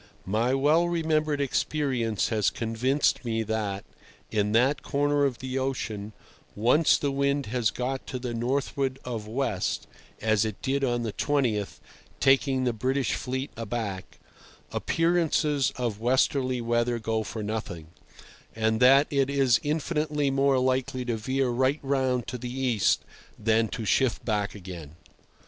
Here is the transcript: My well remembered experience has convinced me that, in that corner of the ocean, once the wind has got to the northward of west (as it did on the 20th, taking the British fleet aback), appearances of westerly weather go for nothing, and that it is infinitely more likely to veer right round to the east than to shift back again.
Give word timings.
My 0.25 0.55
well 0.55 0.89
remembered 0.89 1.39
experience 1.39 2.29
has 2.29 2.49
convinced 2.49 3.23
me 3.23 3.43
that, 3.43 3.85
in 4.31 4.51
that 4.53 4.81
corner 4.81 5.25
of 5.25 5.37
the 5.37 5.59
ocean, 5.59 6.13
once 6.55 6.97
the 6.97 7.11
wind 7.11 7.45
has 7.45 7.69
got 7.69 8.07
to 8.07 8.17
the 8.17 8.33
northward 8.33 8.97
of 9.05 9.27
west 9.27 9.85
(as 10.19 10.43
it 10.43 10.59
did 10.63 10.83
on 10.83 11.03
the 11.03 11.13
20th, 11.13 11.79
taking 12.19 12.63
the 12.63 12.73
British 12.73 13.13
fleet 13.13 13.51
aback), 13.55 14.17
appearances 14.71 15.71
of 15.75 15.99
westerly 16.01 16.61
weather 16.61 16.97
go 16.97 17.21
for 17.21 17.43
nothing, 17.43 17.89
and 18.55 18.79
that 18.79 19.05
it 19.11 19.29
is 19.29 19.59
infinitely 19.61 20.31
more 20.31 20.57
likely 20.57 21.05
to 21.05 21.15
veer 21.15 21.49
right 21.49 21.79
round 21.83 22.25
to 22.25 22.39
the 22.39 22.49
east 22.51 23.05
than 23.37 23.67
to 23.67 23.85
shift 23.85 24.25
back 24.25 24.55
again. 24.55 24.95